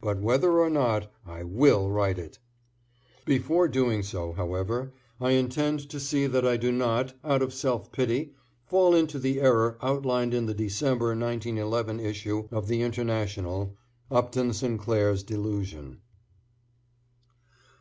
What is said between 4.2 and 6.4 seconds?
however, I intend to see